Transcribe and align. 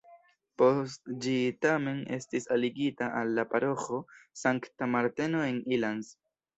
Post 0.61 1.11
ĝi 1.25 1.33
tamen 1.65 2.01
estis 2.19 2.49
aligita 2.57 3.11
al 3.21 3.37
la 3.37 3.47
paroĥo 3.55 4.03
Sankta 4.45 4.93
Marteno 4.99 5.49
en 5.55 5.67
Ilanz. 5.81 6.17